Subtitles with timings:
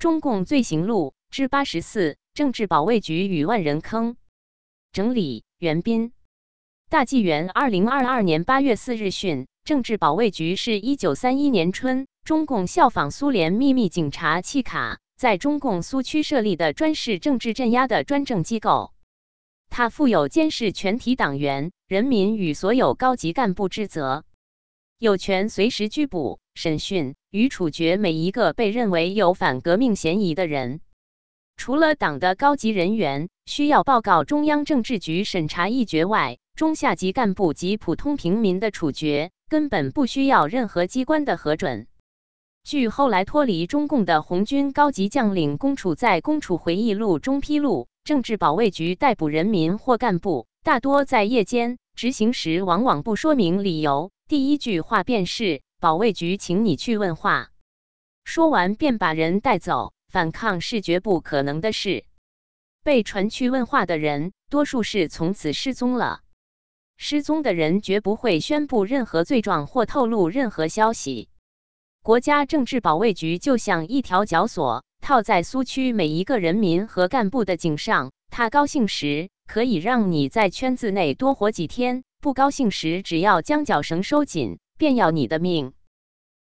[0.00, 4.16] 中共罪行录之八十四：政治保卫局与万人坑。
[4.92, 6.14] 整理：袁斌。
[6.88, 18.94] 大纪元二零二二年八月四日讯，政治保卫局是一九三一年春中共效仿苏联秘密警察契卡，在中共苏区设立的专事政治镇压的专政机构。
[19.68, 24.24] 它负有监视全体党员、人民与所有高级干部之责，
[24.96, 30.80] 有权随时拘捕、审讯与处决每一个被认为有反革命嫌疑的人。
[31.56, 41.86] 除了党的高级人员需要报告中央政治局审查议决外，中下级干部及普通平民的处决根本不需要任何机关的核准。
[42.64, 57.50] 据后来脱离中共的红军高级将领龚楚在《龚楚回忆录》中披露，政治保卫局逮捕人民或干部，大多在夜间执行时，往往不说明理由，第一句话便是“保卫局请你去问话”，
[58.24, 59.92] 说完便把人带走。
[60.10, 62.04] 反抗是绝不可能的事。
[62.82, 66.22] 被传去问话的人，多数是从此失踪了。
[66.96, 71.28] 失踪的人绝不会宣布任何罪状或透露任何消息。
[72.02, 78.10] 国家政治保卫局就像一条绞索，套在苏区每一个人民和干部的颈上。
[78.30, 85.74] 他高兴时可以让你在圈子内多活几天，不高兴时只要将绞绳收紧，便要你的命。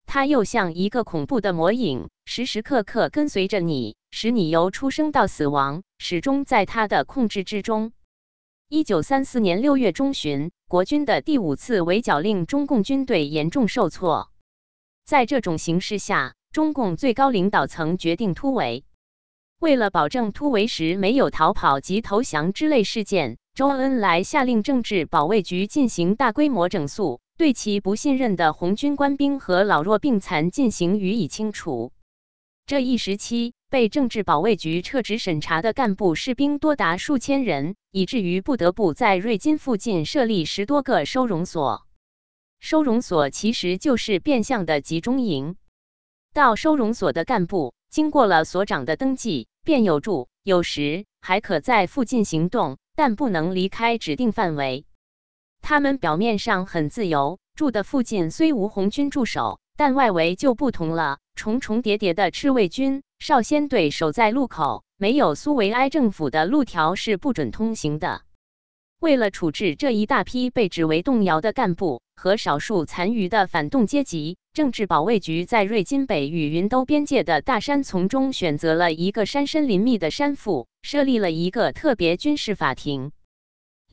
[0.07, 7.93] 他又像一个恐怖的魔影，时时刻刻跟随着你，使你由出生到死亡，始终在他的控制之中。
[8.67, 14.31] 一九三四年六月中旬，国军的第五次围剿令中共军队严重受挫。
[15.05, 18.83] 在这种形势下，中共最高领导层决定突围。
[19.59, 31.91] 为了保证突围时没有逃跑及投降之类事件，周恩来下令政治保卫局进行大规模整肃，对其不信任的红军官兵和老弱病残进行予以清除。
[32.65, 41.85] 这一时期，被政治保卫局撤职审查的干部士兵多达数千人，以至于不得不在瑞金附近设立十多个收容所。
[42.61, 45.57] 收容所其实就是变相的集中营。
[46.33, 54.85] 到收容所的干部，经过了所长的登记，便有住，有时还可在附近行动，但不能离开指定范围。
[55.63, 61.19] 他们表面上很自由，住的附近虽无红军驻守，但外围就不同了。
[61.35, 68.23] 重重叠叠的赤卫军、少先队守在路口，没有苏维埃政府的路条是不准通行的。
[68.99, 83.13] 为了处置这一大批被指为动摇的干部和少数残余的反动阶级，政治保卫局在瑞金北与云都边界的大山丛中选择了一个山深林密的山腹，设立了一个特别军事法庭。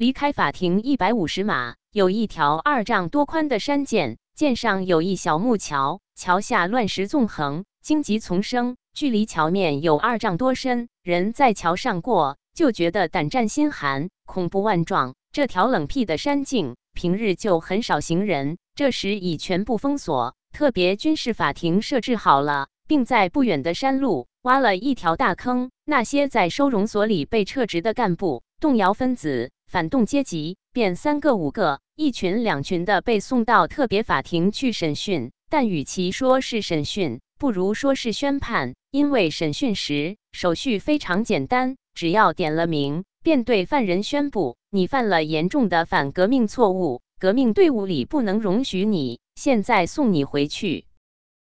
[0.00, 6.00] 离开法庭一百五十码，有一条二丈多宽的山涧，涧上有一小木桥。
[6.16, 10.88] 桥下乱石纵横，荆棘丛生，距离桥面有二丈多深。
[11.02, 15.16] 人在桥上过，就觉得胆战心寒，恐怖万状。
[15.32, 20.34] 这条冷僻的山径，平日就很少行人，这时已全部封锁。
[20.50, 25.70] 特别军事法庭设置好了，并在不远的山路挖了一条大坑。
[25.84, 35.30] 那些在收容所里被撤职的干部、动摇分子、反动阶级，便三个五个、一群两群的被送到特别法庭去审讯。
[35.48, 50.86] 但与其说是审讯，不如说是宣判，因为审讯时手续非常简单，只要点了名，便对犯人宣布你犯了严重的反革命错误，革命队伍里不能容许你，现在送你回去。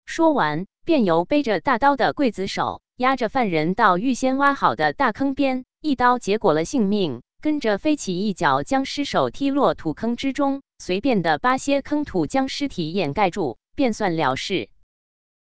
[0.06, 13.60] 说完，便由背着大刀的刽子手押着犯人到预先挖好的大坑边，一刀结果了性命，跟着飞起一脚将尸首踢落土坑之中，随便的扒些坑土将尸体掩盖住。
[13.76, 14.70] 便算了事。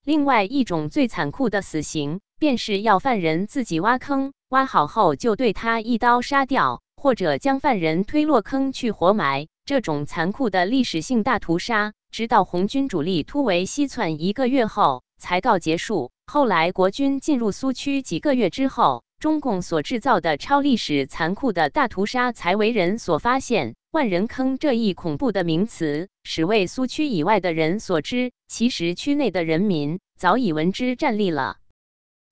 [0.03, 9.45] 另外一种最残酷的死刑，便是要犯人自己挖坑，挖好后就对他一刀杀掉，或者将犯人推落坑去活埋。
[9.63, 16.09] 这种残酷的历史性大屠杀，直到红军主力突围西窜一个月后才告结束。
[16.25, 23.75] 后来国军进入苏区几个月之后，中共所制造的超历史残酷的大屠杀才为人所发现。
[23.91, 28.31] 万人坑这一恐怖的名词，始为苏区以外的人所知。
[28.47, 31.57] 其实区内的人民早已闻之战栗了。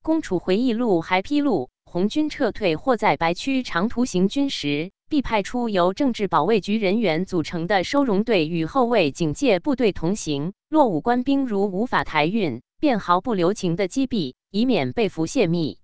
[0.01, 10.53] 公楚回忆录还披露，红军撤退或在白区长途行军时，必派出由政治保卫局人员组成的收容队与后卫警戒部队同行。
[10.69, 15.77] 落伍官兵如无法抬运，便毫不留情的击毙，以免被俘泄密。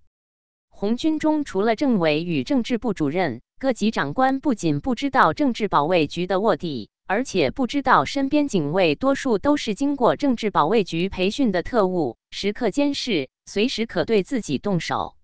[0.78, 3.40] 红军中除了政委与政治部主任。
[3.58, 15.16] 各级长官不仅不知道政治保卫局的卧底，而且不知道身边警卫多数都是经过政治保卫局培训的特务，时刻监视、随时可对自己动手。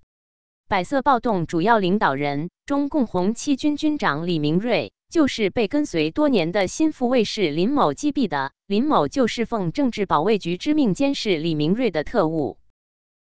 [0.70, 8.54] 百色暴动主要领导人中共红七军军长李明瑞，就是被跟随多年的心腹卫士林某击毙的。
[8.68, 12.58] 林某就是奉政治保卫局之命监视李明瑞的特务。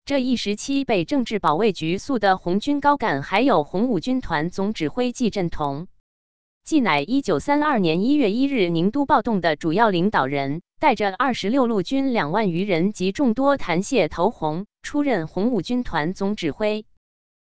[0.04, 5.86] 这一时期被政治保卫局诉的红军高干，还有红五军团总指挥季振同，
[6.64, 16.84] 季乃一九三二年一月一日宁都暴动的主要领导人，带着二十六路军两万余人及众多弹械投红，出任红五军团总指挥。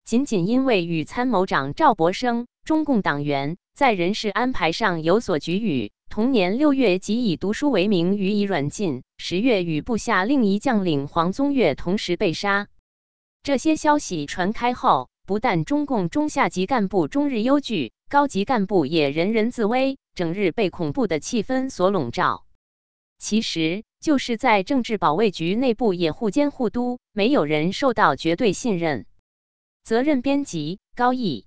[0.05, 9.03] 仅仅因为与参谋长赵博生（中共党员）在人事安排上有所局龉，同年六月即以读书为名予以软禁。
[9.19, 12.69] 十月与部下另一将领黄宗岳同时被杀。
[13.43, 22.47] 这些消息传开后，不但中共中下级干部终日忧惧，高级干部也人人自危，整日被恐怖的气氛所笼罩。
[23.19, 29.05] 其实，就是在政治保卫局内部也互监互督，没有人受到绝对信任。
[29.85, 31.45] 责任编辑：高毅。